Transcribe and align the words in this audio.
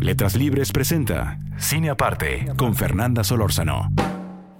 Letras 0.00 0.36
Libres 0.36 0.70
presenta 0.70 1.40
Cine 1.58 1.90
Aparte 1.90 2.46
con 2.56 2.76
Fernanda 2.76 3.24
Solórzano. 3.24 3.90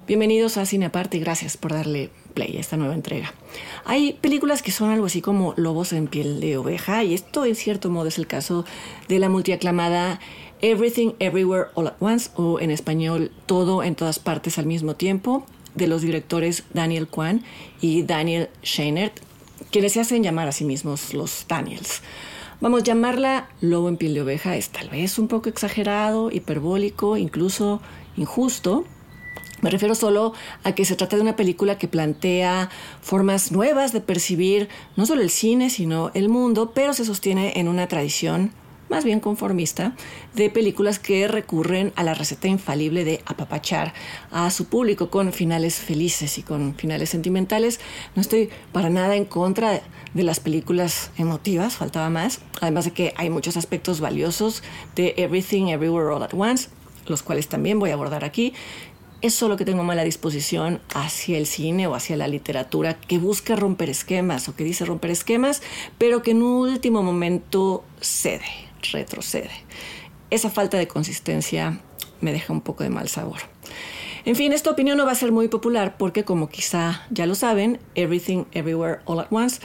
Bienvenidos 0.06 0.56
a 0.56 0.66
Cine 0.66 0.86
Aparte 0.86 1.16
y 1.16 1.20
gracias 1.20 1.56
por 1.56 1.72
darle 1.72 2.10
play 2.34 2.56
a 2.56 2.60
esta 2.60 2.76
nueva 2.76 2.94
entrega. 2.94 3.32
Hay 3.84 4.14
películas 4.14 4.62
que 4.62 4.72
son 4.72 4.90
algo 4.90 5.06
así 5.06 5.20
como 5.20 5.54
lobos 5.56 5.92
en 5.92 6.08
piel 6.08 6.40
de 6.40 6.56
oveja 6.56 7.04
y 7.04 7.14
esto 7.14 7.44
en 7.44 7.54
cierto 7.54 7.88
modo 7.88 8.08
es 8.08 8.18
el 8.18 8.26
caso 8.26 8.64
de 9.08 9.20
la 9.20 9.28
multiaclamada 9.28 10.18
Everything 10.60 11.12
Everywhere 11.20 11.68
All 11.74 11.86
at 11.86 11.94
Once 12.00 12.30
o 12.34 12.58
en 12.58 12.72
español 12.72 13.30
Todo 13.46 13.84
en 13.84 13.94
todas 13.94 14.18
partes 14.18 14.58
al 14.58 14.66
mismo 14.66 14.96
tiempo 14.96 15.46
de 15.76 15.86
los 15.86 16.02
directores 16.02 16.64
Daniel 16.74 17.06
Kwan 17.06 17.44
y 17.80 18.02
Daniel 18.02 18.48
Scheinert, 18.64 19.20
quienes 19.70 19.92
se 19.92 20.00
hacen 20.00 20.24
llamar 20.24 20.48
a 20.48 20.52
sí 20.52 20.64
mismos 20.64 21.14
los 21.14 21.46
Daniels. 21.46 22.02
Vamos, 22.60 22.82
llamarla 22.82 23.48
lobo 23.60 23.88
en 23.88 23.96
piel 23.96 24.14
de 24.14 24.22
oveja 24.22 24.56
es 24.56 24.70
tal 24.70 24.90
vez 24.90 25.20
un 25.20 25.28
poco 25.28 25.48
exagerado, 25.48 26.32
hiperbólico, 26.32 27.16
incluso 27.16 27.80
injusto, 28.16 28.84
me 29.60 29.70
refiero 29.70 29.94
solo 29.94 30.34
a 30.64 30.72
que 30.72 30.84
se 30.84 30.96
trata 30.96 31.14
de 31.14 31.22
una 31.22 31.36
película 31.36 31.78
que 31.78 31.86
plantea 31.86 32.68
formas 33.00 33.52
nuevas 33.52 33.92
de 33.92 34.00
percibir 34.00 34.68
no 34.96 35.06
solo 35.06 35.22
el 35.22 35.30
cine, 35.30 35.70
sino 35.70 36.10
el 36.14 36.28
mundo, 36.28 36.72
pero 36.74 36.94
se 36.94 37.04
sostiene 37.04 37.52
en 37.56 37.68
una 37.68 37.86
tradición 37.86 38.52
más 38.88 39.04
bien 39.04 39.20
conformista 39.20 39.94
de 40.34 40.50
películas 40.50 40.98
que 40.98 41.28
recurren 41.28 41.92
a 41.96 42.02
la 42.02 42.14
receta 42.14 42.48
infalible 42.48 43.04
de 43.04 43.20
apapachar 43.26 43.94
a 44.30 44.50
su 44.50 44.66
público 44.66 45.10
con 45.10 45.32
finales 45.32 45.76
felices 45.76 46.38
y 46.38 46.42
con 46.42 46.74
finales 46.74 47.10
sentimentales. 47.10 47.80
No 48.14 48.22
estoy 48.22 48.50
para 48.72 48.90
nada 48.90 49.16
en 49.16 49.24
contra 49.24 49.82
de 50.14 50.22
las 50.22 50.40
películas 50.40 51.10
emotivas, 51.16 51.76
faltaba 51.76 52.10
más, 52.10 52.40
además 52.60 52.84
de 52.86 52.92
que 52.92 53.14
hay 53.16 53.30
muchos 53.30 53.56
aspectos 53.56 54.00
valiosos 54.00 54.62
de 54.94 55.14
Everything 55.16 55.66
Everywhere 55.66 56.14
All 56.14 56.22
at 56.22 56.34
Once 56.34 56.68
los 57.06 57.22
cuales 57.22 57.48
también 57.48 57.78
voy 57.78 57.88
a 57.88 57.94
abordar 57.94 58.22
aquí, 58.24 58.52
es 59.20 59.34
solo 59.34 59.56
que 59.56 59.64
tengo 59.64 59.82
mala 59.82 60.04
disposición 60.04 60.80
hacia 60.94 61.38
el 61.38 61.46
cine 61.46 61.86
o 61.86 61.94
hacia 61.94 62.16
la 62.16 62.28
literatura 62.28 63.00
que 63.00 63.18
busca 63.18 63.56
romper 63.56 63.90
esquemas 63.90 64.48
o 64.48 64.54
que 64.54 64.62
dice 64.62 64.84
romper 64.84 65.10
esquemas, 65.10 65.60
pero 65.98 66.22
que 66.22 66.30
en 66.30 66.42
un 66.42 66.68
último 66.68 67.02
momento 67.02 67.84
cede, 68.00 68.67
retrocede. 68.92 69.50
Esa 70.30 70.50
falta 70.50 70.76
de 70.78 70.88
consistencia 70.88 71.80
me 72.20 72.32
deja 72.32 72.52
un 72.52 72.60
poco 72.60 72.84
de 72.84 72.90
mal 72.90 73.08
sabor. 73.08 73.38
En 74.24 74.36
fin, 74.36 74.52
esta 74.52 74.70
opinión 74.70 74.98
no 74.98 75.06
va 75.06 75.12
a 75.12 75.14
ser 75.14 75.32
muy 75.32 75.48
popular 75.48 75.96
porque, 75.96 76.24
como 76.24 76.48
quizá 76.48 77.06
ya 77.10 77.24
lo 77.26 77.34
saben, 77.34 77.80
Everything 77.94 78.44
Everywhere 78.52 79.00
All 79.06 79.20
at 79.20 79.28
Once 79.30 79.60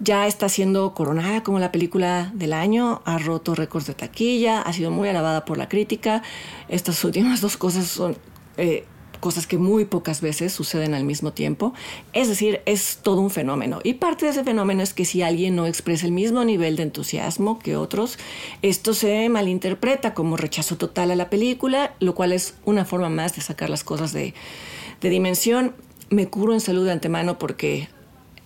ya 0.00 0.26
está 0.26 0.48
siendo 0.48 0.94
coronada 0.94 1.42
como 1.42 1.58
la 1.58 1.70
película 1.70 2.32
del 2.34 2.54
año, 2.54 3.02
ha 3.04 3.18
roto 3.18 3.54
récords 3.54 3.86
de 3.86 3.94
taquilla, 3.94 4.62
ha 4.62 4.72
sido 4.72 4.90
muy 4.90 5.08
alabada 5.08 5.44
por 5.44 5.58
la 5.58 5.68
crítica. 5.68 6.22
Estas 6.68 7.04
últimas 7.04 7.40
dos 7.40 7.56
cosas 7.56 7.86
son 7.86 8.16
eh, 8.56 8.84
cosas 9.20 9.46
que 9.46 9.58
muy 9.58 9.84
pocas 9.84 10.20
veces 10.20 10.52
suceden 10.52 10.94
al 10.94 11.04
mismo 11.04 11.32
tiempo. 11.32 11.72
Es 12.12 12.28
decir, 12.28 12.60
es 12.66 12.98
todo 13.02 13.20
un 13.20 13.30
fenómeno. 13.30 13.80
Y 13.84 13.94
parte 13.94 14.24
de 14.24 14.32
ese 14.32 14.44
fenómeno 14.44 14.82
es 14.82 14.94
que 14.94 15.04
si 15.04 15.22
alguien 15.22 15.54
no 15.54 15.66
expresa 15.66 16.06
el 16.06 16.12
mismo 16.12 16.44
nivel 16.44 16.76
de 16.76 16.84
entusiasmo 16.84 17.58
que 17.58 17.76
otros, 17.76 18.18
esto 18.62 18.94
se 18.94 19.28
malinterpreta 19.28 20.14
como 20.14 20.36
rechazo 20.36 20.76
total 20.76 21.10
a 21.10 21.16
la 21.16 21.30
película, 21.30 21.94
lo 22.00 22.14
cual 22.14 22.32
es 22.32 22.54
una 22.64 22.84
forma 22.84 23.08
más 23.08 23.36
de 23.36 23.42
sacar 23.42 23.70
las 23.70 23.84
cosas 23.84 24.12
de, 24.12 24.34
de 25.00 25.10
dimensión. 25.10 25.74
Me 26.08 26.28
curo 26.28 26.54
en 26.54 26.60
salud 26.60 26.84
de 26.84 26.92
antemano 26.92 27.38
porque 27.38 27.88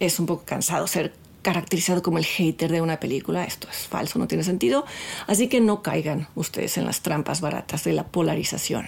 es 0.00 0.20
un 0.20 0.26
poco 0.26 0.44
cansado 0.44 0.86
ser 0.86 1.14
caracterizado 1.42 2.02
como 2.02 2.18
el 2.18 2.24
hater 2.24 2.72
de 2.72 2.80
una 2.80 2.98
película. 2.98 3.44
Esto 3.44 3.68
es 3.70 3.86
falso, 3.86 4.18
no 4.18 4.26
tiene 4.26 4.42
sentido. 4.44 4.84
Así 5.26 5.48
que 5.48 5.60
no 5.60 5.82
caigan 5.82 6.26
ustedes 6.34 6.76
en 6.78 6.86
las 6.86 7.02
trampas 7.02 7.40
baratas 7.40 7.84
de 7.84 7.92
la 7.92 8.04
polarización 8.04 8.86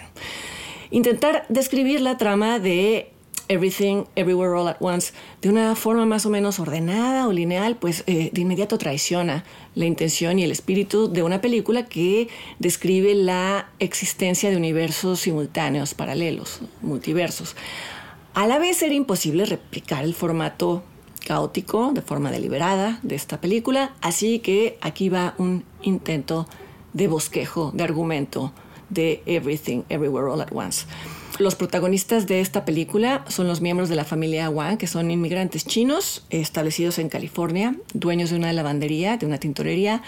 intentar 0.91 1.47
describir 1.49 2.01
la 2.01 2.17
trama 2.17 2.59
de 2.59 3.13
Everything, 3.49 4.05
Everywhere, 4.17 4.59
All 4.59 4.69
at 4.69 4.77
Once 4.81 5.13
de 5.41 5.49
una 5.49 5.77
forma 5.77 6.05
más 6.05 6.27
o 6.27 6.31
menos 6.31 6.59
ordenada 6.59 7.29
o 7.29 7.33
lineal, 7.33 7.77
pues 7.77 8.03
eh, 8.07 8.31
de 8.33 8.41
inmediato 8.41 8.77
traiciona 8.79 9.45
la 9.75 9.85
intención 9.85 10.39
y 10.39 10.45
el 10.45 10.51
espíritu 10.51 11.09
de 11.09 11.23
una 11.23 11.41
película 11.41 11.85
que 11.85 12.29
describe 12.59 13.15
la 13.15 13.71
existencia 13.79 14.51
de 14.51 14.57
universos 14.57 15.21
simultáneos, 15.21 15.95
paralelos, 15.95 16.61
multiversos. 16.83 17.55
A 18.35 18.47
la 18.47 18.59
vez 18.59 18.83
era 18.83 18.95
imposible 18.95 19.47
replicar 19.47 20.05
el 20.05 20.15
formato 20.15 20.83
caótico 21.25 21.93
de 21.93 22.03
forma 22.03 22.31
deliberada 22.31 22.99
de 23.03 23.15
esta 23.15 23.41
película, 23.41 23.95
así 24.01 24.41
que 24.41 24.79
aquí 24.81 25.09
va 25.09 25.35
un 25.39 25.65
intento 25.83 26.47
de 26.93 27.09
bosquejo, 27.09 27.73
de 27.75 27.85
argumento 27.85 28.53
de 28.91 29.23
Everything, 29.27 29.83
Everywhere, 29.89 30.29
All 30.31 30.41
at 30.41 30.53
Once. 30.53 30.87
Los 31.39 31.55
protagonistas 31.55 32.27
de 32.27 32.41
esta 32.41 32.65
película 32.65 33.25
son 33.29 33.47
los 33.47 33.61
miembros 33.61 33.89
de 33.89 33.97
la 33.97 34.05
familia 34.05 34.49
Wang, 34.49 34.79
que 34.79 34.87
son 34.87 35.11
inmigrantes 35.11 35.67
chinos 35.67 36.25
establecidos 36.31 36.99
en 36.99 37.11
California, 37.11 37.77
dueños 37.93 38.31
de 38.31 38.37
una 38.37 38.53
lavandería, 38.53 39.19
de 39.19 39.27
una 39.27 39.39
tintorería, 39.39 40.03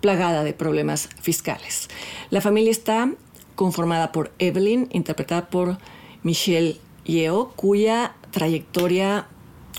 plagada 0.00 0.44
de 0.44 0.52
problemas 0.52 1.08
fiscales. 1.20 1.88
La 2.30 2.40
familia 2.40 2.70
está 2.70 3.12
conformada 3.56 4.12
por 4.12 4.30
Evelyn, 4.38 4.88
interpretada 4.92 5.50
por 5.50 5.78
Michelle 6.22 6.76
Yeo, 7.04 7.52
cuya 7.56 8.14
trayectoria 8.30 9.26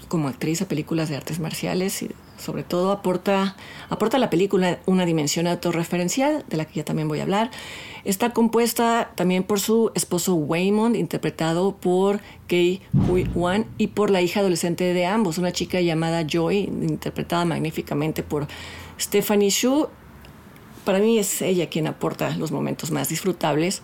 como 0.09 0.27
actriz 0.27 0.61
a 0.61 0.67
películas 0.67 1.07
de 1.07 1.15
artes 1.15 1.39
marciales 1.39 2.01
y 2.01 2.09
sobre 2.39 2.63
todo 2.63 2.91
aporta, 2.91 3.55
aporta 3.89 4.17
a 4.17 4.19
la 4.19 4.29
película 4.29 4.79
una 4.85 5.05
dimensión 5.05 5.47
autorreferencial, 5.47 6.45
de 6.47 6.57
la 6.57 6.65
que 6.65 6.75
ya 6.75 6.85
también 6.85 7.07
voy 7.07 7.19
a 7.19 7.23
hablar. 7.23 7.51
Está 8.05 8.31
compuesta 8.31 9.11
también 9.15 9.43
por 9.43 9.59
su 9.59 9.91
esposo 9.93 10.35
Waymond, 10.35 10.95
interpretado 10.95 11.75
por 11.75 12.21
Kei 12.47 12.81
Hui 13.07 13.29
Wan, 13.35 13.65
y 13.77 13.87
por 13.87 14.09
la 14.09 14.21
hija 14.21 14.39
adolescente 14.39 14.93
de 14.93 15.05
ambos, 15.05 15.37
una 15.37 15.51
chica 15.51 15.81
llamada 15.81 16.25
Joy, 16.25 16.59
interpretada 16.59 17.45
magníficamente 17.45 18.23
por 18.23 18.47
Stephanie 18.99 19.49
Shu. 19.49 19.87
Para 20.85 20.99
mí 20.99 21.19
es 21.19 21.41
ella 21.41 21.69
quien 21.69 21.87
aporta 21.87 22.35
los 22.37 22.51
momentos 22.51 22.89
más 22.89 23.09
disfrutables 23.09 23.83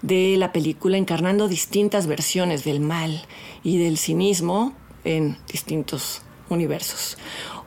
de 0.00 0.36
la 0.38 0.52
película, 0.52 0.96
encarnando 0.96 1.48
distintas 1.48 2.06
versiones 2.06 2.64
del 2.64 2.80
mal 2.80 3.26
y 3.62 3.78
del 3.78 3.98
cinismo 3.98 4.72
en 5.04 5.36
distintos 5.50 6.22
universos. 6.48 7.18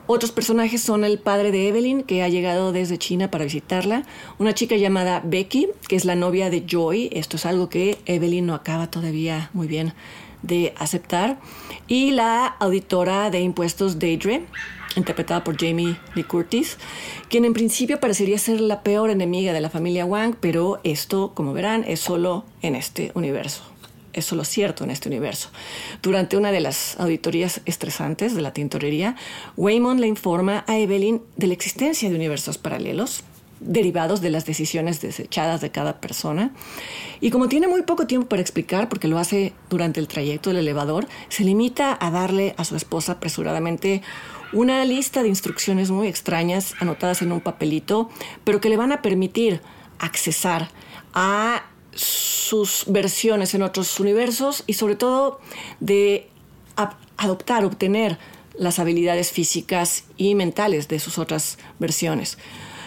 Otros 0.06 0.32
personajes 0.32 0.80
son 0.80 1.04
el 1.04 1.18
padre 1.18 1.52
de 1.52 1.68
Evelyn, 1.68 2.02
que 2.02 2.22
ha 2.22 2.28
llegado 2.28 2.72
desde 2.72 2.98
China 2.98 3.30
para 3.30 3.44
visitarla, 3.44 4.02
una 4.38 4.54
chica 4.54 4.76
llamada 4.76 5.22
Becky, 5.24 5.68
que 5.88 5.96
es 5.96 6.04
la 6.04 6.16
novia 6.16 6.50
de 6.50 6.64
Joy, 6.66 7.10
esto 7.12 7.36
es 7.36 7.46
algo 7.46 7.68
que 7.68 7.98
Evelyn 8.06 8.46
no 8.46 8.54
acaba 8.54 8.90
todavía 8.90 9.50
muy 9.52 9.68
bien 9.68 9.92
de 10.42 10.74
aceptar, 10.76 11.38
y 11.86 12.10
la 12.10 12.46
auditora 12.46 13.30
de 13.30 13.40
impuestos 13.40 13.98
Deidre, 13.98 14.46
interpretada 14.96 15.44
por 15.44 15.56
Jamie 15.56 15.96
Lee 16.14 16.24
Curtis, 16.24 16.78
quien 17.28 17.44
en 17.44 17.52
principio 17.52 18.00
parecería 18.00 18.38
ser 18.38 18.60
la 18.60 18.82
peor 18.82 19.10
enemiga 19.10 19.52
de 19.52 19.60
la 19.60 19.70
familia 19.70 20.06
Wang, 20.06 20.34
pero 20.40 20.80
esto, 20.82 21.32
como 21.34 21.52
verán, 21.52 21.84
es 21.86 22.00
solo 22.00 22.44
en 22.62 22.74
este 22.74 23.12
universo 23.14 23.69
es 24.12 24.24
solo 24.24 24.44
cierto 24.44 24.84
en 24.84 24.90
este 24.90 25.08
universo. 25.08 25.50
Durante 26.02 26.36
una 26.36 26.52
de 26.52 26.60
las 26.60 26.98
auditorías 26.98 27.60
estresantes 27.64 28.34
de 28.34 28.42
la 28.42 28.52
tintorería, 28.52 29.16
Waymond 29.56 30.00
le 30.00 30.06
informa 30.06 30.64
a 30.66 30.78
Evelyn 30.78 31.22
de 31.36 31.46
la 31.46 31.54
existencia 31.54 32.08
de 32.08 32.16
universos 32.16 32.58
paralelos 32.58 33.24
derivados 33.60 34.20
de 34.20 34.30
las 34.30 34.46
decisiones 34.46 35.00
desechadas 35.00 35.60
de 35.60 35.70
cada 35.70 36.00
persona. 36.00 36.50
Y 37.20 37.30
como 37.30 37.48
tiene 37.48 37.68
muy 37.68 37.82
poco 37.82 38.06
tiempo 38.06 38.28
para 38.28 38.42
explicar, 38.42 38.88
porque 38.88 39.08
lo 39.08 39.18
hace 39.18 39.52
durante 39.68 40.00
el 40.00 40.08
trayecto 40.08 40.50
del 40.50 40.60
elevador, 40.60 41.06
se 41.28 41.44
limita 41.44 41.96
a 42.00 42.10
darle 42.10 42.54
a 42.56 42.64
su 42.64 42.74
esposa 42.74 43.12
apresuradamente 43.12 44.02
una 44.52 44.84
lista 44.84 45.22
de 45.22 45.28
instrucciones 45.28 45.90
muy 45.90 46.08
extrañas 46.08 46.74
anotadas 46.80 47.22
en 47.22 47.32
un 47.32 47.40
papelito, 47.40 48.10
pero 48.44 48.60
que 48.60 48.68
le 48.68 48.76
van 48.76 48.92
a 48.92 49.02
permitir 49.02 49.60
accesar 49.98 50.70
a 51.12 51.64
sus 52.00 52.84
versiones 52.86 53.54
en 53.54 53.62
otros 53.62 54.00
universos 54.00 54.64
y 54.66 54.74
sobre 54.74 54.96
todo 54.96 55.40
de 55.80 56.28
adoptar, 57.16 57.64
obtener 57.64 58.18
las 58.56 58.78
habilidades 58.78 59.30
físicas 59.30 60.04
y 60.16 60.34
mentales 60.34 60.88
de 60.88 60.98
sus 60.98 61.18
otras 61.18 61.58
versiones. 61.78 62.38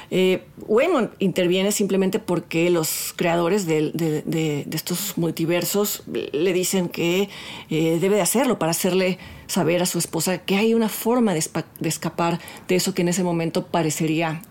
Eh, 0.10 0.44
bueno, 0.68 1.10
interviene 1.19 1.71
simplemente 1.71 2.19
porque 2.19 2.69
los 2.69 3.13
creadores 3.15 3.65
de, 3.65 4.65
estos 4.71 5.18
multiversos 5.18 6.04
le 6.07 6.54
dicen 6.54 6.89
que 6.89 7.30
eh, 7.69 7.98
debe 8.00 8.16
de 8.16 8.21
hacerlo 8.21 8.59
para 8.59 8.71
hacerle 8.71 9.18
saber 9.48 9.81
a 9.81 9.86
su 9.86 9.98
esposa 9.98 10.39
que 10.39 10.56
hay 10.56 10.74
una 10.74 10.89
forma 10.89 11.33
de, 11.33 11.39
escapar 11.81 12.39
de 12.68 12.75
eso 12.75 12.94
que 12.94 13.04
en 13.04 13.07
ese 13.07 13.24
momento 13.24 13.66
parecería 13.68 14.42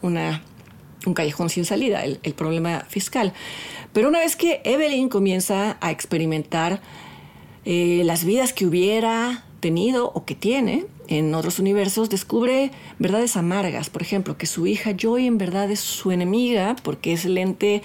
una, 0.00 0.42
un 1.06 1.14
callejón 1.14 1.50
sin 1.50 1.64
salida, 1.64 2.04
el, 2.04 2.20
el 2.22 2.34
problema 2.34 2.84
fiscal. 2.88 3.32
Pero 3.92 4.08
una 4.08 4.20
vez 4.20 4.36
que 4.36 4.60
Evelyn 4.64 5.08
comienza 5.08 5.76
a 5.80 5.90
experimentar 5.90 6.80
eh, 7.64 8.02
las 8.04 8.24
vidas 8.24 8.52
que 8.52 8.66
hubiera 8.66 9.44
tenido 9.60 10.10
o 10.14 10.24
que 10.24 10.34
tiene 10.34 10.86
en 11.08 11.34
otros 11.34 11.58
universos, 11.58 12.08
descubre 12.08 12.70
verdades 12.98 13.36
amargas. 13.36 13.90
Por 13.90 14.02
ejemplo, 14.02 14.38
que 14.38 14.46
su 14.46 14.66
hija 14.66 14.92
Joy 14.96 15.26
en 15.26 15.38
verdad 15.38 15.70
es 15.70 15.80
su 15.80 16.12
enemiga 16.12 16.76
porque 16.82 17.12
es 17.12 17.24
el 17.24 17.36
ente 17.36 17.82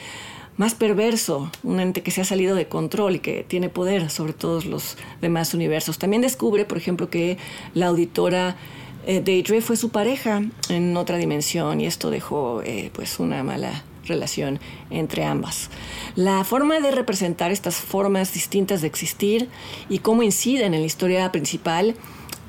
más 0.57 0.73
perverso, 0.73 1.51
un 1.63 1.81
ente 1.81 2.01
que 2.01 2.11
se 2.11 2.21
ha 2.21 2.25
salido 2.25 2.55
de 2.55 2.67
control 2.67 3.15
y 3.15 3.19
que 3.19 3.43
tiene 3.43 3.67
poder 3.67 4.09
sobre 4.09 4.31
todos 4.31 4.65
los 4.65 4.95
demás 5.21 5.53
universos. 5.53 5.99
También 5.99 6.21
descubre, 6.21 6.63
por 6.63 6.77
ejemplo, 6.77 7.09
que 7.09 7.37
la 7.73 7.87
auditora 7.87 8.55
eh, 9.05 9.21
Deidre 9.21 9.61
fue 9.61 9.75
su 9.75 9.89
pareja 9.89 10.43
en 10.69 10.97
otra 10.97 11.17
dimensión 11.17 11.81
y 11.81 11.85
esto 11.85 12.09
dejó 12.09 12.61
eh, 12.63 12.91
pues 12.93 13.19
una 13.19 13.43
mala 13.43 13.83
relación 14.05 14.59
entre 14.89 15.23
ambas. 15.23 15.69
La 16.15 16.43
forma 16.43 16.79
de 16.79 16.91
representar 16.91 17.51
estas 17.51 17.75
formas 17.75 18.33
distintas 18.33 18.81
de 18.81 18.87
existir 18.87 19.49
y 19.89 19.99
cómo 19.99 20.23
inciden 20.23 20.73
en 20.73 20.81
la 20.81 20.85
historia 20.85 21.31
principal 21.31 21.95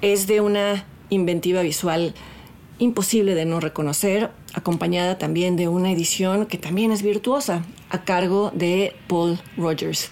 es 0.02 0.26
de 0.26 0.40
una 0.40 0.84
inventiva 1.10 1.62
visual 1.62 2.14
imposible 2.78 3.34
de 3.34 3.46
no 3.46 3.60
reconocer, 3.60 4.30
acompañada 4.52 5.18
también 5.18 5.56
de 5.56 5.68
una 5.68 5.90
edición 5.90 6.46
que 6.46 6.58
también 6.58 6.92
es 6.92 7.02
virtuosa, 7.02 7.64
a 7.90 8.04
cargo 8.04 8.50
de 8.54 8.94
Paul 9.08 9.38
Rogers. 9.56 10.10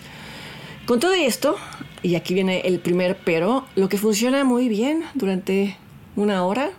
Con 0.87 1.01
todo 1.01 1.15
esto, 1.15 1.57
y 2.03 2.15
aquí 2.15 2.35
viene 2.35 2.61
el 2.61 2.79
primer 2.79 3.19
pero, 3.25 3.65
lo 3.75 3.89
que 3.89 3.99
funciona 3.99 4.45
muy 4.45 4.69
bien 4.69 5.03
durante 5.15 5.77
una 6.17 6.45
hora 6.45 6.71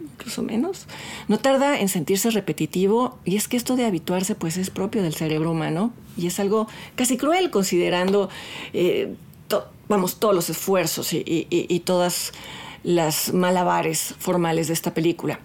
incluso 0.00 0.42
menos, 0.42 0.86
no 1.28 1.38
tarda 1.38 1.78
en 1.78 1.88
sentirse 1.88 2.30
repetitivo 2.30 3.18
y 3.24 3.36
es 3.36 3.48
que 3.48 3.56
esto 3.56 3.76
de 3.76 3.84
habituarse 3.84 4.34
pues 4.34 4.56
es 4.56 4.70
propio 4.70 5.02
del 5.02 5.14
cerebro 5.14 5.50
humano 5.52 5.92
y 6.16 6.26
es 6.26 6.40
algo 6.40 6.68
casi 6.96 7.16
cruel 7.16 7.50
considerando, 7.50 8.28
eh, 8.72 9.14
vamos, 9.88 10.18
todos 10.18 10.34
los 10.34 10.50
esfuerzos 10.50 11.12
y, 11.12 11.24
y 11.48 11.80
todas 11.80 12.32
las 12.84 13.32
malabares 13.32 14.14
formales 14.18 14.66
de 14.66 14.74
esta 14.74 14.92
película. 14.92 15.38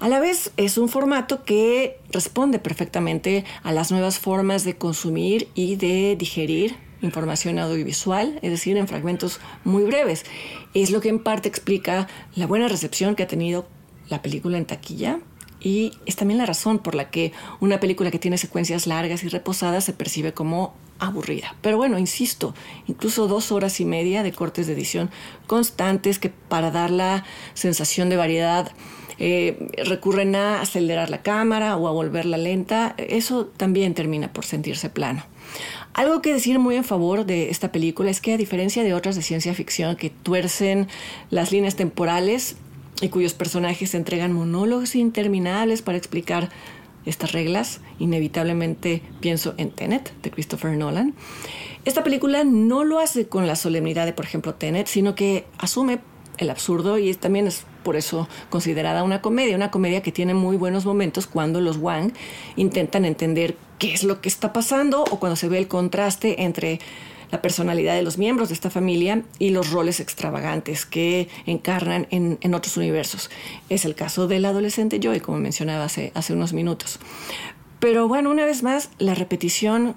A 0.00 0.08
la 0.08 0.18
vez 0.18 0.50
es 0.56 0.78
un 0.78 0.88
formato 0.88 1.44
que 1.44 2.00
responde 2.10 2.58
perfectamente 2.58 3.44
a 3.62 3.72
las 3.72 3.92
nuevas 3.92 4.18
formas 4.18 4.64
de 4.64 4.76
consumir 4.76 5.48
y 5.54 5.76
de 5.76 6.16
digerir 6.16 6.76
información 7.02 7.58
audiovisual, 7.58 8.38
es 8.42 8.50
decir, 8.50 8.76
en 8.76 8.88
fragmentos 8.88 9.40
muy 9.64 9.84
breves. 9.84 10.24
Es 10.72 10.90
lo 10.90 11.00
que 11.00 11.10
en 11.10 11.18
parte 11.18 11.48
explica 11.48 12.08
la 12.34 12.46
buena 12.46 12.68
recepción 12.68 13.14
que 13.14 13.24
ha 13.24 13.28
tenido 13.28 13.66
la 14.08 14.22
película 14.22 14.56
en 14.56 14.64
taquilla 14.64 15.20
y 15.60 15.92
es 16.06 16.16
también 16.16 16.38
la 16.38 16.46
razón 16.46 16.78
por 16.78 16.94
la 16.94 17.10
que 17.10 17.32
una 17.60 17.78
película 17.78 18.10
que 18.10 18.18
tiene 18.18 18.38
secuencias 18.38 18.86
largas 18.86 19.22
y 19.22 19.28
reposadas 19.28 19.84
se 19.84 19.92
percibe 19.92 20.32
como 20.32 20.74
aburrida. 20.98 21.54
Pero 21.62 21.76
bueno, 21.76 21.98
insisto, 21.98 22.54
incluso 22.86 23.28
dos 23.28 23.52
horas 23.52 23.80
y 23.80 23.84
media 23.84 24.22
de 24.22 24.32
cortes 24.32 24.66
de 24.66 24.72
edición 24.72 25.10
constantes 25.46 26.18
que 26.18 26.30
para 26.30 26.70
dar 26.70 26.90
la 26.90 27.24
sensación 27.54 28.08
de 28.08 28.16
variedad 28.16 28.72
eh, 29.18 29.68
recurren 29.84 30.34
a 30.34 30.60
acelerar 30.60 31.10
la 31.10 31.22
cámara 31.22 31.76
o 31.76 31.86
a 31.86 31.92
volverla 31.92 32.38
lenta, 32.38 32.94
eso 32.98 33.46
también 33.46 33.94
termina 33.94 34.32
por 34.32 34.44
sentirse 34.44 34.90
plano. 34.90 35.24
Algo 35.94 36.22
que 36.22 36.32
decir 36.32 36.58
muy 36.58 36.76
en 36.76 36.84
favor 36.84 37.26
de 37.26 37.50
esta 37.50 37.72
película 37.72 38.10
es 38.10 38.20
que 38.20 38.32
a 38.32 38.36
diferencia 38.36 38.82
de 38.82 38.94
otras 38.94 39.16
de 39.16 39.22
ciencia 39.22 39.54
ficción 39.54 39.96
que 39.96 40.10
tuercen 40.10 40.88
las 41.30 41.52
líneas 41.52 41.76
temporales, 41.76 42.56
y 43.02 43.08
cuyos 43.08 43.34
personajes 43.34 43.94
entregan 43.94 44.32
monólogos 44.32 44.94
interminables 44.94 45.82
para 45.82 45.98
explicar 45.98 46.50
estas 47.04 47.32
reglas. 47.32 47.80
Inevitablemente 47.98 49.02
pienso 49.20 49.54
en 49.56 49.70
Tenet 49.70 50.12
de 50.22 50.30
Christopher 50.30 50.76
Nolan. 50.76 51.14
Esta 51.84 52.04
película 52.04 52.44
no 52.44 52.84
lo 52.84 53.00
hace 53.00 53.26
con 53.26 53.48
la 53.48 53.56
solemnidad 53.56 54.06
de, 54.06 54.12
por 54.12 54.24
ejemplo, 54.24 54.54
Tenet, 54.54 54.86
sino 54.86 55.16
que 55.16 55.46
asume 55.58 55.98
el 56.38 56.48
absurdo 56.48 56.96
y 56.96 57.12
también 57.14 57.48
es 57.48 57.64
por 57.82 57.96
eso 57.96 58.28
considerada 58.50 59.02
una 59.02 59.20
comedia, 59.20 59.56
una 59.56 59.70
comedia 59.70 60.02
que 60.02 60.12
tiene 60.12 60.34
muy 60.34 60.56
buenos 60.56 60.84
momentos 60.84 61.26
cuando 61.26 61.60
los 61.60 61.76
Wang 61.76 62.12
intentan 62.56 63.04
entender 63.04 63.56
qué 63.78 63.92
es 63.92 64.04
lo 64.04 64.20
que 64.20 64.28
está 64.28 64.52
pasando 64.52 65.04
o 65.10 65.18
cuando 65.18 65.36
se 65.36 65.48
ve 65.48 65.58
el 65.58 65.68
contraste 65.68 66.42
entre 66.42 66.80
la 67.32 67.40
personalidad 67.40 67.94
de 67.94 68.02
los 68.02 68.18
miembros 68.18 68.50
de 68.50 68.54
esta 68.54 68.68
familia 68.68 69.22
y 69.38 69.50
los 69.50 69.70
roles 69.70 70.00
extravagantes 70.00 70.84
que 70.84 71.28
encarnan 71.46 72.06
en, 72.10 72.54
otros 72.54 72.76
universos. 72.76 73.30
Es 73.70 73.86
el 73.86 73.94
caso 73.94 74.28
del 74.28 74.44
adolescente 74.44 75.00
Joy, 75.02 75.20
como 75.20 75.38
mencionaba 75.38 75.84
hace, 75.84 76.12
hace 76.14 76.34
unos 76.34 76.52
minutos. 76.52 77.00
Pero 77.80 78.06
bueno, 78.06 78.30
una 78.30 78.44
vez 78.44 78.62
más, 78.62 78.90
la 78.98 79.14
repetición 79.14 79.94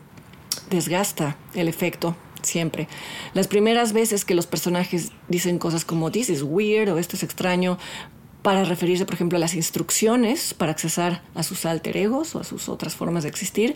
desgasta 0.70 1.36
el 1.54 1.68
efecto 1.68 2.16
siempre. 2.46 2.88
Las 3.34 3.48
primeras 3.48 3.94
veces 3.94 4.26
que 4.26 4.36
los 4.36 4.48
personajes 4.48 5.12
dicen 5.28 5.60
cosas 5.60 5.86
como 5.86 6.12
this 6.12 6.30
is 6.30 6.42
weird 6.42 6.90
o 6.90 6.98
esto 6.98 7.16
es 7.16 7.24
extraño, 7.24 7.78
para 8.46 8.64
referirse, 8.64 9.06
por 9.06 9.16
ejemplo, 9.16 9.38
a 9.38 9.40
las 9.40 9.56
instrucciones 9.56 10.54
para 10.54 10.72
accesar 10.72 11.24
a 11.34 11.42
sus 11.42 11.66
alter 11.66 11.98
egos 11.98 12.36
o 12.36 12.40
a 12.40 12.44
sus 12.44 12.70
otras 12.70 12.94
formas 12.94 13.24
de 13.24 13.30
existir, 13.30 13.74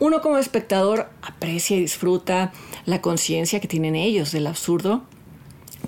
uno 0.00 0.20
como 0.20 0.36
espectador 0.36 1.08
aprecia 1.22 1.78
y 1.78 1.80
disfruta 1.80 2.52
la 2.84 3.00
conciencia 3.00 3.58
que 3.58 3.68
tienen 3.68 3.96
ellos 3.96 4.30
del 4.30 4.48
absurdo, 4.48 5.02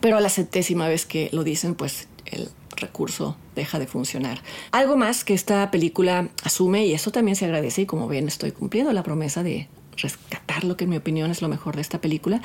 pero 0.01 0.17
a 0.17 0.23
la 0.23 0.31
centésima 0.31 0.89
vez 0.89 1.05
que 1.05 1.29
lo 1.33 1.45
dicen, 1.45 1.75
pues 1.75 2.09
el 2.25 2.49
recurso 2.77 3.37
deja 3.55 3.79
de 3.79 3.87
funcionar. 3.87 4.41
Algo 4.71 4.97
más 4.97 5.23
que 5.23 5.35
esta 5.35 5.71
película 5.71 6.31
asume, 6.45 6.87
y 6.87 6.95
eso 6.95 7.13
también 7.13 7.37
se 7.37 7.45
agradece, 7.45 7.83
y 7.83 7.87
como 7.87 8.09
ven 8.09 8.27
estoy 8.27 8.53
cumpliendo 8.53 8.91
la 8.95 9.03
promesa 9.03 9.43
de 9.43 9.69
rescatar 9.99 10.44
lo 10.63 10.77
que 10.77 10.85
en 10.85 10.91
mi 10.91 10.97
opinión 10.97 11.31
es 11.31 11.43
lo 11.43 11.49
mejor 11.49 11.75
de 11.75 11.83
esta 11.83 12.01
película, 12.01 12.41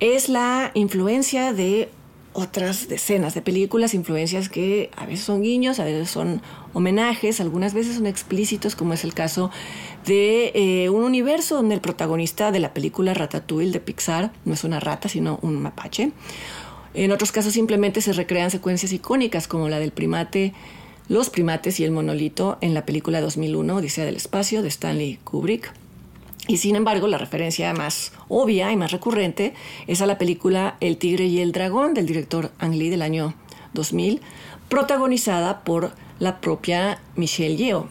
es 0.00 0.28
la 0.28 0.70
influencia 0.74 1.52
de 1.52 1.90
otras 2.34 2.88
decenas 2.88 3.34
de 3.34 3.42
películas, 3.42 3.94
influencias 3.94 4.48
que 4.48 4.90
a 4.96 5.04
veces 5.04 5.24
son 5.24 5.42
guiños, 5.42 5.78
a 5.80 5.84
veces 5.84 6.10
son 6.10 6.40
homenajes, 6.72 7.40
algunas 7.40 7.74
veces 7.74 7.96
son 7.96 8.06
explícitos, 8.06 8.74
como 8.74 8.94
es 8.94 9.04
el 9.04 9.12
caso 9.12 9.50
de 10.06 10.52
eh, 10.54 10.88
un 10.88 11.04
universo 11.04 11.56
donde 11.56 11.74
el 11.74 11.80
protagonista 11.80 12.50
de 12.50 12.60
la 12.60 12.72
película 12.72 13.12
Ratatouille 13.12 13.70
de 13.70 13.80
Pixar 13.80 14.32
no 14.44 14.54
es 14.54 14.64
una 14.64 14.80
rata, 14.80 15.08
sino 15.08 15.38
un 15.42 15.60
mapache. 15.60 16.12
En 16.94 17.12
otros 17.12 17.32
casos 17.32 17.52
simplemente 17.52 18.00
se 18.00 18.12
recrean 18.12 18.50
secuencias 18.50 18.92
icónicas 18.92 19.46
como 19.46 19.68
la 19.68 19.78
del 19.78 19.92
primate, 19.92 20.54
los 21.08 21.30
primates 21.30 21.80
y 21.80 21.84
el 21.84 21.90
monolito 21.90 22.58
en 22.60 22.74
la 22.74 22.86
película 22.86 23.20
2001, 23.20 23.76
Odisea 23.76 24.04
del 24.04 24.16
Espacio, 24.16 24.62
de 24.62 24.68
Stanley 24.68 25.18
Kubrick. 25.24 25.72
Y 26.52 26.58
sin 26.58 26.76
embargo, 26.76 27.08
la 27.08 27.16
referencia 27.16 27.72
más 27.72 28.12
obvia 28.28 28.70
y 28.70 28.76
más 28.76 28.92
recurrente 28.92 29.54
es 29.86 30.02
a 30.02 30.06
la 30.06 30.18
película 30.18 30.76
El 30.80 30.98
tigre 30.98 31.24
y 31.24 31.40
el 31.40 31.50
dragón 31.50 31.94
del 31.94 32.04
director 32.04 32.50
Ang 32.58 32.74
Lee 32.74 32.90
del 32.90 33.00
año 33.00 33.32
2000, 33.72 34.20
protagonizada 34.68 35.64
por 35.64 35.92
la 36.18 36.42
propia 36.42 37.00
Michelle 37.16 37.56
Yeoh. 37.56 37.86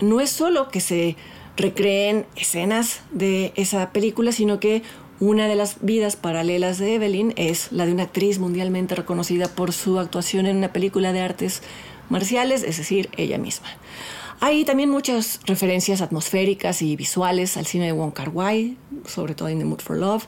No 0.00 0.20
es 0.20 0.30
solo 0.30 0.68
que 0.68 0.80
se 0.80 1.16
recreen 1.56 2.24
escenas 2.36 3.00
de 3.10 3.52
esa 3.56 3.90
película, 3.90 4.30
sino 4.30 4.60
que 4.60 4.84
una 5.18 5.48
de 5.48 5.56
las 5.56 5.78
vidas 5.80 6.14
paralelas 6.14 6.78
de 6.78 6.94
Evelyn 6.94 7.32
es 7.34 7.72
la 7.72 7.84
de 7.84 7.90
una 7.94 8.04
actriz 8.04 8.38
mundialmente 8.38 8.94
reconocida 8.94 9.48
por 9.48 9.72
su 9.72 9.98
actuación 9.98 10.46
en 10.46 10.58
una 10.58 10.72
película 10.72 11.12
de 11.12 11.20
artes 11.20 11.62
marciales, 12.10 12.62
es 12.62 12.78
decir, 12.78 13.10
ella 13.16 13.38
misma. 13.38 13.66
Hay 14.46 14.66
también 14.66 14.90
muchas 14.90 15.40
referencias 15.46 16.02
atmosféricas 16.02 16.82
y 16.82 16.96
visuales 16.96 17.56
al 17.56 17.64
cine 17.64 17.86
de 17.86 17.92
Wong 17.92 18.12
Kar 18.12 18.28
Wai, 18.28 18.76
sobre 19.06 19.34
todo 19.34 19.48
en 19.48 19.58
The 19.58 19.64
Mood 19.64 19.80
for 19.80 19.96
Love. 19.96 20.26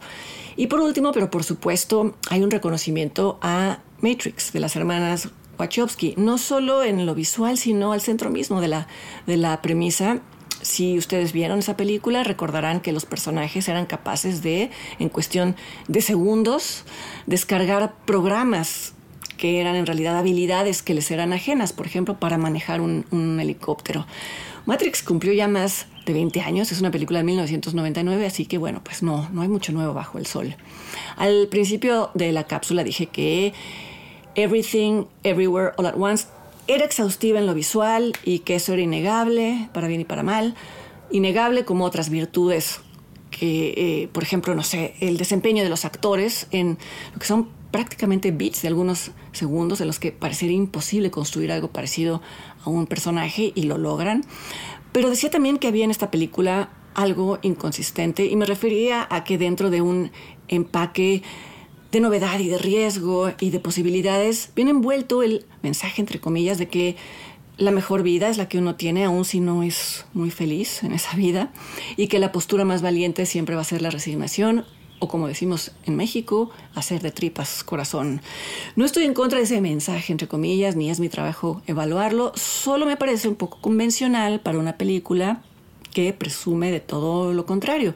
Y 0.57 0.69
por 0.69 0.81
último, 0.81 1.13
pero 1.13 1.31
por 1.31 1.45
supuesto, 1.45 2.15
hay 2.31 2.43
un 2.43 2.51
reconocimiento 2.51 3.39
a 3.43 3.81
Matrix 4.01 4.55
de 4.55 4.61
las 4.61 4.75
hermanas 4.75 5.29
Wachowski, 5.59 6.15
no 6.17 6.39
solo 6.39 6.83
en 6.83 7.05
lo 7.05 7.15
visual, 7.15 7.59
sino 7.59 7.93
al 7.93 8.01
centro 8.01 8.31
mismo 8.31 8.63
de 8.63 8.69
la, 8.69 8.87
de 9.27 9.37
la 9.37 9.61
premisa 9.61 10.23
si 10.63 10.97
ustedes 10.97 11.33
vieron 11.33 11.59
esa 11.59 11.77
película, 11.77 12.25
recordarán 12.25 12.81
que 12.81 12.93
los 12.93 13.05
personajes 13.05 13.69
eran 13.69 13.85
capaces 13.85 14.43
de, 14.43 14.71
en 14.99 15.11
cuestión 15.11 15.55
de 15.89 16.01
segundos, 16.01 16.85
descargar 17.27 17.95
programas 18.07 18.96
que 19.37 19.61
eran 19.61 19.77
en 19.77 19.87
realidad 19.87 20.17
habilidades 20.17 20.83
que 20.83 20.95
les 20.95 21.11
eran 21.11 21.33
ajenas, 21.33 21.73
por 21.73 21.87
ejemplo, 21.87 22.19
para 22.19 22.39
manejar 22.39 22.81
un, 22.81 23.39
helicóptero. 23.41 24.07
Matrix 24.65 25.03
cumplió 25.03 25.33
ya 25.33 25.47
más 25.47 25.87
de 26.07 26.13
20 26.13 26.41
años, 26.41 26.73
es 26.73 26.81
una 26.81 26.91
película 26.91 27.21
de 27.21 27.25
1999, 27.25 28.27
así 28.27 28.47
que 28.47 28.59
bueno, 28.59 28.81
pues 28.83 29.03
no, 29.03 29.29
no 29.31 29.43
hay 29.43 29.49
mucho 29.49 29.73
nuevo 29.73 29.95
bajo 29.95 30.19
el 30.19 30.27
sol. 30.27 30.57
Al 31.17 31.49
principio 31.49 32.11
de 32.15 32.33
la 32.33 32.45
cápsula 32.45 32.83
dije 32.83 33.07
que 33.07 33.53
Everything, 34.35 35.05
Everywhere, 35.23 35.73
All 35.77 35.87
at 35.87 35.95
Once 35.97 36.27
era 36.67 36.85
exhaustiva 36.85 37.39
en 37.39 37.47
lo 37.47 37.55
visual 37.55 38.13
y 38.25 38.41
que 38.41 38.57
eso 38.57 38.73
era 38.73 38.83
innegable, 38.83 39.69
para 39.73 39.87
bien 39.87 40.01
y 40.01 40.05
para 40.05 40.23
mal, 40.23 40.55
innegable 41.11 41.65
como 41.65 41.85
otras 41.85 42.11
virtudes 42.11 42.81
que, 43.31 43.75
eh, 43.77 44.09
por 44.13 44.23
ejemplo, 44.23 44.55
no 44.55 44.63
sé, 44.63 44.95
el 45.01 45.17
desempeño 45.17 45.63
de 45.63 45.69
los 45.69 45.85
actores 45.85 46.47
en 46.51 46.79
lo 47.13 47.19
que 47.19 47.27
son 47.27 47.49
prácticamente 47.77 48.31
bits 48.31 48.63
de 48.63 48.69
algunos 48.69 49.11
segundos 49.33 49.83
en 49.83 49.87
los 49.87 49.99
que 49.99 50.11
parecería 50.11 50.57
imposible 50.57 51.11
construir 51.11 51.53
algo 51.53 51.69
parecido 51.69 52.23
a 52.65 52.71
un 52.71 52.87
personaje 52.87 53.53
y 53.55 53.65
lo 53.65 53.77
logran. 53.77 54.25
Pero 54.93 55.11
decía 55.11 55.29
también 55.29 55.59
que 55.59 55.69
había 55.69 55.85
en 55.85 55.91
esta 55.91 56.11
película 56.11 56.71
algo 56.95 57.39
inconsistente 57.43 58.25
y 58.25 58.35
me 58.35 58.47
refería 58.47 59.07
a 59.11 59.25
que 59.25 59.37
dentro 59.37 59.69
de 59.69 59.83
un 59.83 60.11
empaque 60.49 61.23
de 61.93 62.01
novedad 62.01 62.39
y 62.39 62.49
de 62.49 62.57
riesgo 62.57 63.31
y 63.41 63.51
de 63.51 63.61
posibilidades 63.61 64.53
viene 64.57 64.71
envuelto 64.71 65.23
el 65.23 65.45
mensaje, 65.63 66.01
entre 66.01 66.19
comillas, 66.19 66.57
de 66.57 66.69
que 66.69 66.97
la 67.59 67.73
mejor 67.73 68.03
vida 68.03 68.31
es 68.31 68.39
la 68.39 68.49
que 68.49 68.57
uno 68.57 68.77
tiene, 68.77 69.05
aun 69.05 69.27
si 69.27 69.41
no 69.41 69.63
es 69.63 70.07
muy 70.15 70.31
feliz 70.31 70.83
en 70.83 70.93
esa 70.93 71.15
vida, 71.15 71.53
y 71.99 72.07
que 72.07 72.21
la 72.21 72.33
postura 72.33 72.65
más 72.65 72.81
valiente 72.81 73.27
siempre 73.27 73.55
va 73.55 73.61
a 73.61 73.65
ser 73.65 73.83
la 73.83 73.91
resignación, 73.91 74.65
o 74.99 75.09
como 75.09 75.29
decimos 75.29 75.73
en 75.85 75.97
México, 75.97 76.51
hacer 76.75 77.03
de 77.03 77.11
tripas 77.11 77.65
corazón. 77.65 78.21
No 78.77 78.85
estoy 78.85 79.05
en 79.05 79.15
contra 79.15 79.39
de 79.39 79.45
ese 79.45 79.61
mensaje, 79.61 80.13
entre 80.13 80.29
comillas, 80.29 80.77
ni 80.77 80.91
es 80.91 81.01
mi 81.01 81.09
trabajo 81.09 81.63
evaluarlo, 81.67 82.33
solo 82.35 82.87
me 82.87 82.97
parece 82.97 83.29
un 83.29 83.37
poco 83.37 83.59
convencional 83.61 84.41
para 84.41 84.59
una 84.59 84.77
película 84.77 85.43
que 85.93 86.13
presume 86.13 86.71
de 86.71 86.81
todo 86.81 87.33
lo 87.33 87.47
contrario. 87.47 87.95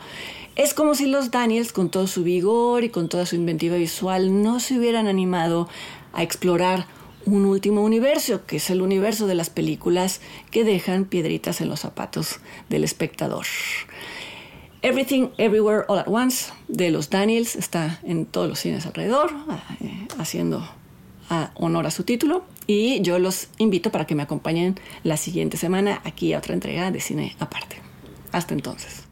Es 0.57 0.75
como 0.75 0.95
si 0.95 1.07
los 1.07 1.31
Daniels, 1.31 1.73
con 1.73 1.91
todo 1.91 2.07
su 2.07 2.23
vigor 2.25 2.85
y 2.85 2.91
con 2.91 3.09
toda 3.09 3.25
su 3.27 3.37
inventiva 3.37 3.77
visual, 3.77 4.43
no 4.43 4.61
se 4.61 4.79
hubieran 4.79 5.07
animado 5.07 5.69
a 6.13 6.23
explorar 6.23 6.87
un 7.27 7.45
último 7.45 7.83
universo, 7.83 8.47
que 8.47 8.57
es 8.57 8.71
el 8.71 8.83
universo 8.83 9.27
de 9.27 9.35
las 9.35 9.51
películas 9.51 10.21
que 10.51 10.65
dejan 10.65 11.05
piedritas 11.05 11.61
en 11.61 11.69
los 11.69 11.81
zapatos 11.81 12.41
del 12.69 12.85
espectador. 12.85 13.47
Everything 14.83 15.29
Everywhere 15.37 15.85
All 15.89 15.99
at 15.99 16.09
Once 16.09 16.53
de 16.69 16.91
los 16.91 17.11
Daniels 17.11 17.55
está 17.55 18.01
en 18.03 18.25
todos 18.25 18.49
los 18.49 18.61
cines 18.61 18.87
alrededor, 18.87 19.31
eh, 19.81 20.09
haciendo 20.19 20.67
honor 21.57 21.87
a 21.87 21.91
su 21.91 22.05
título. 22.05 22.45
Y 22.67 23.03
yo 23.03 23.19
los 23.19 23.49
invito 23.59 23.91
para 23.91 24.07
que 24.07 24.15
me 24.15 24.23
acompañen 24.23 24.81
la 25.03 25.17
siguiente 25.17 25.59
semana 25.59 26.01
aquí 26.05 26.33
a 26.33 26.39
otra 26.39 26.55
entrega 26.55 26.91
de 26.91 27.01
cine 27.01 27.37
aparte. 27.39 27.77
Hasta 28.33 28.55
entonces. 28.55 29.07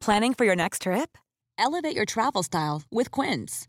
Planning 0.00 0.34
for 0.34 0.44
your 0.44 0.56
next 0.56 0.82
trip? 0.82 1.16
Elevate 1.56 1.94
your 1.94 2.04
travel 2.04 2.42
style 2.42 2.82
with 2.90 3.12
Quince. 3.12 3.68